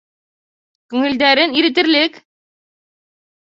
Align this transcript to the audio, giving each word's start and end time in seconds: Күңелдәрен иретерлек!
Күңелдәрен 0.93 1.55
иретерлек! 1.61 2.19